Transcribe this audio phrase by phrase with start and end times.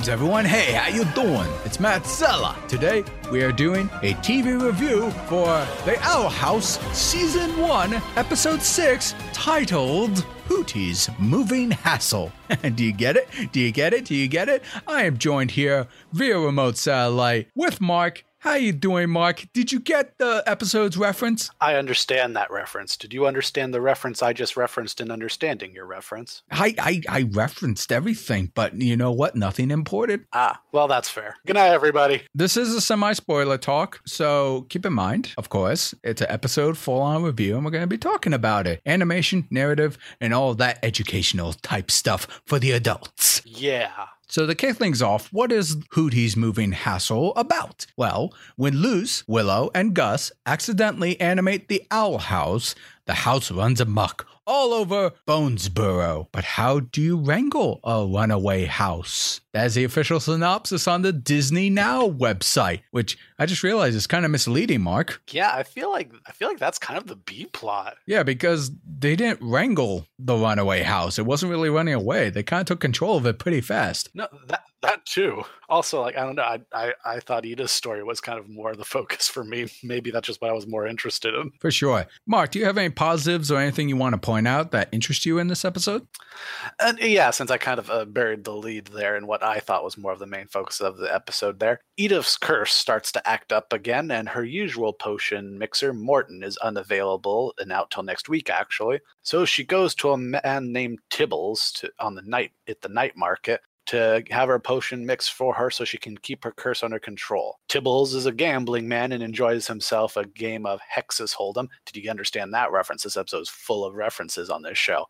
[0.00, 0.44] Greetings, everyone.
[0.46, 1.46] Hey, how you doing?
[1.66, 2.56] It's Matt Sella.
[2.68, 5.44] Today, we are doing a TV review for
[5.84, 12.32] The Owl House Season 1, Episode 6, titled Hooty's Moving Hassle.
[12.74, 13.28] Do you get it?
[13.52, 14.06] Do you get it?
[14.06, 14.62] Do you get it?
[14.86, 19.46] I am joined here via remote satellite with Marc how you doing, Marc?
[19.52, 21.50] Did you get the episode's reference?
[21.60, 22.96] I understand that reference.
[22.96, 26.42] Did you understand the reference I just referenced in understanding your reference?
[26.50, 29.36] I, I, I referenced everything, but you know what?
[29.36, 30.24] Nothing imported.
[30.32, 31.36] Ah, well, that's fair.
[31.46, 32.22] Good night, everybody.
[32.34, 36.78] This is a semi spoiler talk, so keep in mind, of course, it's an episode
[36.78, 40.54] full on review, and we're going to be talking about it animation, narrative, and all
[40.54, 43.42] that educational type stuff for the adults.
[43.44, 44.06] Yeah.
[44.30, 47.86] So to kick things off, what is Hooty's moving hassle about?
[47.96, 52.76] Well, when Luz, Willow, and Gus accidentally animate the owl house,
[53.10, 56.28] the house runs amok all over Bonesborough.
[56.30, 59.40] But how do you wrangle a runaway house?
[59.52, 64.24] That's the official synopsis on the Disney Now website, which I just realized is kind
[64.24, 65.22] of misleading, Marc.
[65.32, 67.96] Yeah, I feel like I feel like that's kind of the B plot.
[68.06, 71.18] Yeah, because they didn't wrangle the runaway house.
[71.18, 72.30] It wasn't really running away.
[72.30, 74.10] They kind of took control of it pretty fast.
[74.14, 75.42] No, that that too.
[75.68, 78.74] Also, like I don't know, I, I I thought Eda's story was kind of more
[78.74, 79.66] the focus for me.
[79.82, 81.52] Maybe that's just what I was more interested in.
[81.60, 82.06] For sure.
[82.26, 85.26] Marc, do you have any positives or anything you want to point out that interest
[85.26, 86.06] you in this episode?
[86.80, 89.84] And yeah, since I kind of uh, buried the lead there in what I thought
[89.84, 93.52] was more of the main focus of the episode there, Eda's curse starts to act
[93.52, 98.50] up again, and her usual potion mixer, Morton, is unavailable and out till next week,
[98.50, 99.00] actually.
[99.22, 103.16] So she goes to a man named Tibbles to, on the night at the night
[103.16, 106.98] market to have her potion mixed for her so she can keep her curse under
[106.98, 107.58] control.
[107.68, 111.68] Tibbles is a gambling man and enjoys himself a game of Hexes Hold'em.
[111.86, 113.02] Did you understand that reference?
[113.02, 115.06] This episode is full of references on this show.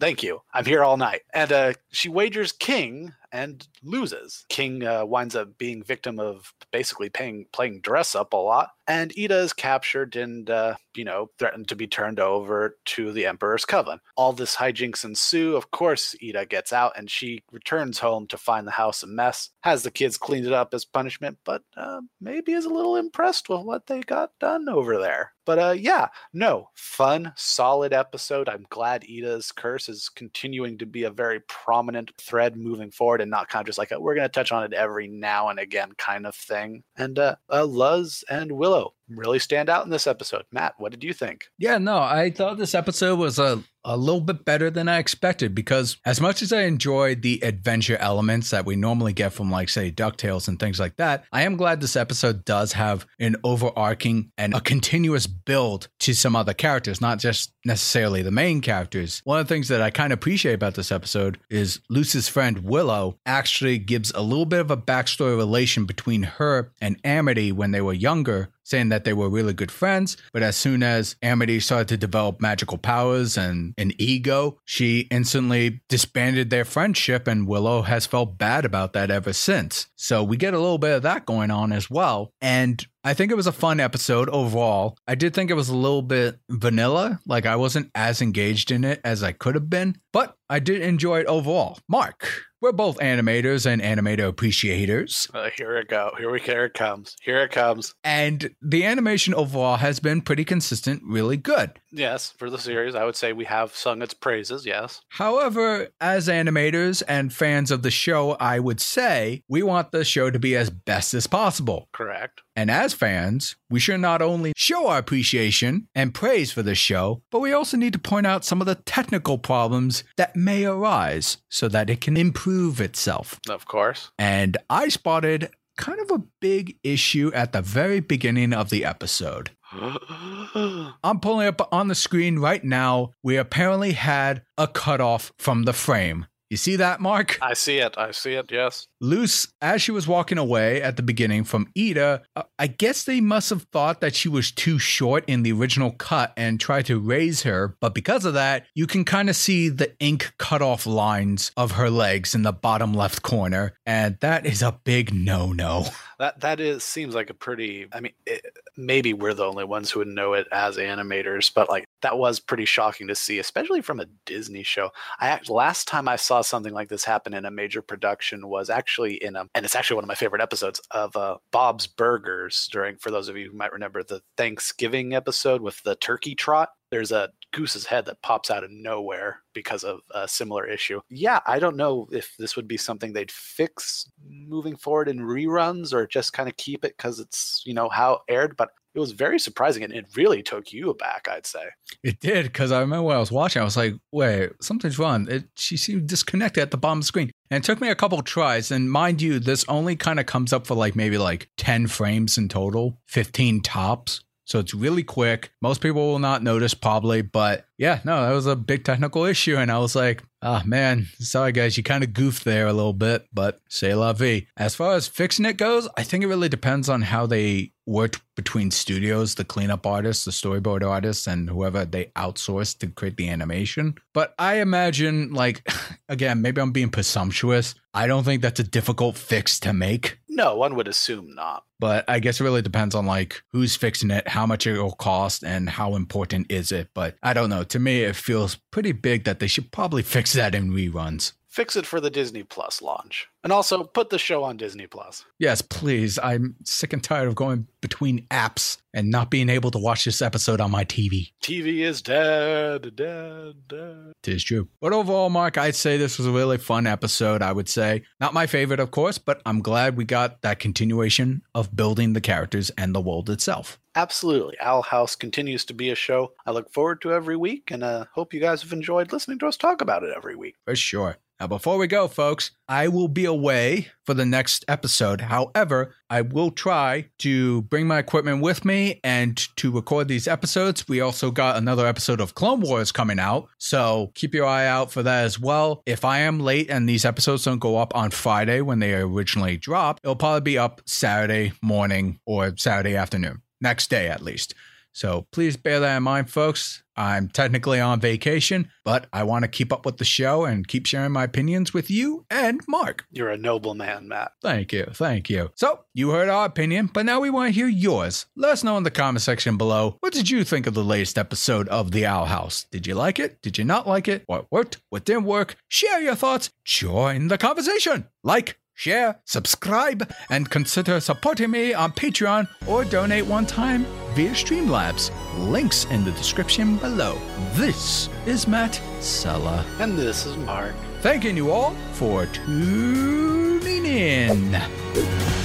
[0.00, 0.40] Thank you.
[0.52, 1.22] I'm here all night.
[1.34, 4.44] And uh, she wagers King and loses.
[4.48, 9.16] King uh, winds up being victim of basically paying, playing dress up a lot, and
[9.16, 13.64] Eda is captured and uh, you know threatened to be turned over to the Emperor's
[13.64, 14.00] Coven.
[14.16, 15.56] All this hijinks ensue.
[15.56, 19.50] Of course, Eda gets out and she returns home to find the house a mess.
[19.62, 23.48] Has the kids cleaned it up as punishment, but uh, maybe is a little impressed
[23.48, 25.32] with what they got done over there.
[25.46, 28.48] But uh, yeah, no, fun, solid episode.
[28.48, 33.30] I'm glad Eda's curse is continuing to be a very prominent thread moving forward and
[33.30, 35.60] not kind of just like a, we're going to touch on it every now and
[35.60, 36.82] again kind of thing.
[36.96, 40.44] And uh, uh, Luz and Willow really stand out in this episode.
[40.50, 41.46] Matt, what did you think?
[41.58, 45.54] Yeah, no, I thought this episode was a a little bit better than I expected
[45.54, 49.68] because as much as I enjoyed the adventure elements that we normally get from like
[49.68, 54.32] say DuckTales and things like that, I am glad this episode does have an overarching
[54.36, 59.20] and a continuous build to some other characters, not just necessarily the main characters.
[59.24, 62.64] One of the things that I kind of appreciate about this episode is Lucy's friend
[62.64, 67.70] Willow actually gives a little bit of a backstory relation between her and Amity when
[67.70, 70.16] they were younger saying that they were really good friends.
[70.32, 75.80] But as soon as Amity started to develop magical powers and an ego, she instantly
[75.88, 79.86] disbanded their friendship, and Willow has felt bad about that ever since.
[79.94, 82.32] So we get a little bit of that going on as well.
[82.40, 84.98] And I think it was a fun episode overall.
[85.06, 88.82] I did think it was a little bit vanilla, like I wasn't as engaged in
[88.82, 91.78] it as I could have been, but I did enjoy it overall.
[91.88, 92.28] Marc,
[92.66, 95.30] we're both animators and animator appreciators.
[95.32, 96.10] Uh, here it go.
[96.18, 97.14] Here we here it comes.
[97.22, 97.94] Here it comes.
[98.02, 101.78] And the animation overall has been pretty consistent, really good.
[101.92, 104.66] Yes, for the series, I would say we have sung its praises.
[104.66, 105.00] Yes.
[105.10, 110.32] However, as animators and fans of the show, I would say we want the show
[110.32, 111.88] to be as best as possible.
[111.92, 112.42] Correct.
[112.56, 117.22] And as fans, we should not only show our appreciation and praise for the show,
[117.30, 121.36] but we also need to point out some of the technical problems that may arise
[121.50, 123.38] so that it can improve itself.
[123.48, 124.10] Of course.
[124.18, 129.50] And I spotted kind of a big issue at the very beginning of the episode.
[129.72, 133.10] I'm pulling up on the screen right now.
[133.22, 136.26] We apparently had a cutoff from the frame.
[136.48, 137.38] You see that, Marc?
[137.42, 137.98] I see it.
[137.98, 138.52] I see it.
[138.52, 138.86] Yes.
[139.00, 143.20] Luz, as she was walking away at the beginning from Eda, uh, I guess they
[143.20, 147.00] must have thought that she was too short in the original cut and tried to
[147.00, 147.76] raise her.
[147.80, 151.72] But because of that, you can kind of see the ink cut off lines of
[151.72, 153.74] her legs in the bottom left corner.
[153.84, 155.86] And that is a big no no.
[156.18, 157.88] That that is seems like a pretty.
[157.92, 158.46] I mean, it,
[158.76, 162.40] maybe we're the only ones who would know it as animators, but like that was
[162.40, 164.90] pretty shocking to see, especially from a Disney show.
[165.20, 168.70] I act, last time I saw something like this happen in a major production was
[168.70, 172.68] actually in a, and it's actually one of my favorite episodes of uh, Bob's Burgers
[172.70, 172.96] during.
[172.96, 177.12] For those of you who might remember the Thanksgiving episode with the turkey trot, there's
[177.12, 181.00] a Goose's head that pops out of nowhere because of a similar issue.
[181.08, 185.92] Yeah, I don't know if this would be something they'd fix moving forward in reruns
[185.92, 189.12] or just kind of keep it because it's, you know, how aired, but it was
[189.12, 191.66] very surprising and it really took you aback, I'd say.
[192.02, 195.30] It did because I remember when I was watching, I was like, "Wait, something's wrong."
[195.30, 197.94] It, she seemed disconnected at the bottom of the screen, and it took me a
[197.94, 198.70] couple tries.
[198.70, 202.38] And mind you, this only kind of comes up for like maybe like ten frames
[202.38, 204.22] in total, fifteen tops.
[204.46, 205.50] So it's really quick.
[205.60, 209.56] Most people will not notice probably, but yeah, no, that was a big technical issue.
[209.56, 212.72] And I was like, ah, oh, man, sorry guys, you kind of goofed there a
[212.72, 214.46] little bit, but say la vie.
[214.56, 218.20] As far as fixing it goes, I think it really depends on how they worked
[218.34, 223.28] between studios, the cleanup artists, the storyboard artists, and whoever they outsourced to create the
[223.28, 223.94] animation.
[224.12, 225.66] But I imagine, like,
[226.08, 227.74] again, maybe I'm being presumptuous.
[227.94, 230.18] I don't think that's a difficult fix to make.
[230.28, 231.64] No, one would assume not.
[231.78, 234.92] But I guess it really depends on like who's fixing it, how much it will
[234.92, 236.90] cost, and how important is it.
[236.92, 237.64] But I don't know.
[237.64, 241.32] To me, it feels pretty big that they should probably fix that in reruns.
[241.56, 243.28] Fix it for the Disney Plus launch.
[243.42, 245.24] And also put the show on Disney Plus.
[245.38, 246.18] Yes, please.
[246.22, 250.20] I'm sick and tired of going between apps and not being able to watch this
[250.20, 251.32] episode on my TV.
[251.42, 254.12] TV is dead, dead, dead.
[254.22, 254.68] Tis true.
[254.82, 258.02] But overall, Marc, I'd say this was a really fun episode, I would say.
[258.20, 262.20] Not my favorite, of course, but I'm glad we got that continuation of building the
[262.20, 263.78] characters and the world itself.
[263.94, 264.60] Absolutely.
[264.60, 268.04] Owl House continues to be a show I look forward to every week, and uh,
[268.12, 270.56] hope you guys have enjoyed listening to us talk about it every week.
[270.66, 271.16] For sure.
[271.38, 275.20] Now, before we go, folks, I will be away for the next episode.
[275.20, 280.88] However, I will try to bring my equipment with me and to record these episodes.
[280.88, 284.90] We also got another episode of Clone Wars coming out, so keep your eye out
[284.90, 285.82] for that as well.
[285.84, 289.58] If I am late and these episodes don't go up on Friday when they originally
[289.58, 294.54] dropped, it'll probably be up Saturday morning or Saturday afternoon, next day at least.
[294.96, 296.82] So please bear that in mind, folks.
[296.96, 300.86] I'm technically on vacation, but I want to keep up with the show and keep
[300.86, 303.04] sharing my opinions with you and Marc.
[303.10, 304.32] You're a noble man, Matt.
[304.40, 304.86] Thank you.
[304.94, 305.50] Thank you.
[305.54, 308.24] So, you heard our opinion, but now we want to hear yours.
[308.36, 309.98] Let us know in the comment section below.
[310.00, 312.64] What did you think of the latest episode of The Owl House?
[312.70, 313.42] Did you like it?
[313.42, 314.22] Did you not like it?
[314.24, 314.80] What worked?
[314.88, 315.56] What didn't work?
[315.68, 316.48] Share your thoughts.
[316.64, 318.06] Join the conversation.
[318.24, 325.10] Like, share, subscribe, and consider supporting me on Patreon or donate one time via Streamlabs.
[325.50, 327.18] Links in the description below.
[327.54, 329.64] This is Matt Sella.
[329.80, 330.74] And this is Marc.
[331.00, 335.35] Thanking you all for tuning in.